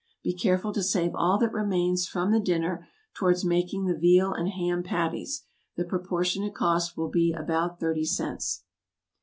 Be 0.23 0.33
careful 0.33 0.73
to 0.73 0.81
save 0.81 1.13
all 1.13 1.37
that 1.37 1.53
remains 1.53 2.07
from 2.07 2.31
the 2.31 2.39
dinner, 2.39 2.87
towards 3.13 3.45
making 3.45 3.85
the 3.85 3.93
VEAL 3.95 4.33
AND 4.33 4.49
HAM 4.49 4.81
PATTIES; 4.81 5.43
the 5.75 5.85
proportionate 5.85 6.55
cost 6.55 6.97
will 6.97 7.09
be 7.11 7.31
about 7.33 7.79
thirty 7.79 8.05
cents. 8.05 8.63